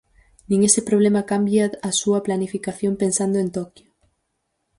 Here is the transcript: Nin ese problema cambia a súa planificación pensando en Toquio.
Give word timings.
Nin 0.49 0.61
ese 0.69 0.81
problema 0.89 1.27
cambia 1.31 1.65
a 1.89 1.91
súa 1.99 2.23
planificación 2.27 2.93
pensando 3.01 3.37
en 3.43 3.49
Toquio. 3.57 3.87